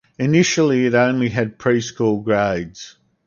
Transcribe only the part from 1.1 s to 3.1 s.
had preschool grades.